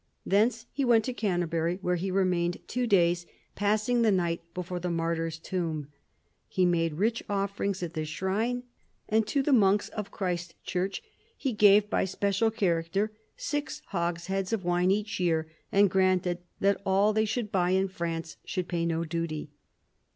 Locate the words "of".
9.89-10.09, 14.51-14.63